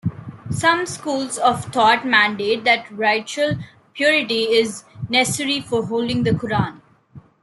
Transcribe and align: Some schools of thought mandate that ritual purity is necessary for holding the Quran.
Some 0.49 0.87
schools 0.87 1.37
of 1.37 1.65
thought 1.65 2.07
mandate 2.07 2.63
that 2.63 2.89
ritual 2.91 3.57
purity 3.93 4.45
is 4.45 4.83
necessary 5.09 5.61
for 5.61 5.85
holding 5.85 6.23
the 6.23 6.31
Quran. 6.31 6.81